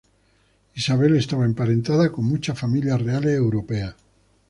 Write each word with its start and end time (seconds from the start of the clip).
Isabel 0.73 1.15
estaba 1.15 1.45
emparentada 1.45 2.11
con 2.11 2.25
muchas 2.25 2.57
familias 2.57 2.99
reales 3.03 3.35
europeas. 3.37 3.93